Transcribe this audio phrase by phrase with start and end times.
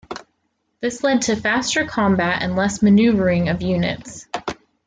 [0.79, 4.25] This led to faster combat and less maneuvering of units.